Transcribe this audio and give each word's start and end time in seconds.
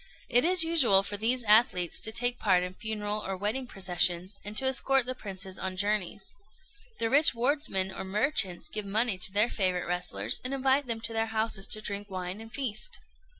It 0.29 0.43
is 0.43 0.63
usual 0.63 1.03
for 1.03 1.15
these 1.15 1.43
athletes 1.43 1.99
to 1.99 2.11
take 2.11 2.39
part 2.39 2.63
in 2.63 2.73
funeral 2.73 3.23
or 3.23 3.37
wedding 3.37 3.67
processions, 3.67 4.39
and 4.43 4.57
to 4.57 4.65
escort 4.65 5.05
the 5.05 5.13
princes 5.13 5.59
on 5.59 5.77
journeys. 5.77 6.33
The 6.97 7.07
rich 7.07 7.35
wardsmen 7.35 7.91
or 7.91 8.03
merchants 8.03 8.67
give 8.67 8.83
money 8.83 9.19
to 9.19 9.31
their 9.31 9.51
favourite 9.51 9.85
wrestlers, 9.87 10.41
and 10.43 10.55
invite 10.55 10.87
them 10.87 11.01
to 11.01 11.13
their 11.13 11.27
houses 11.27 11.67
to 11.67 11.81
drink 11.81 12.09
wine 12.09 12.41
and 12.41 12.51
feast. 12.51 12.97